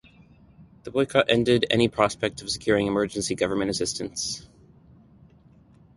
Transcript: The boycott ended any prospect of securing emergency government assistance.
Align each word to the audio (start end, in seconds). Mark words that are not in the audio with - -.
The 0.83 0.89
boycott 0.89 1.29
ended 1.29 1.67
any 1.69 1.87
prospect 1.87 2.41
of 2.41 2.49
securing 2.49 2.87
emergency 2.87 3.35
government 3.35 3.69
assistance. 3.69 4.47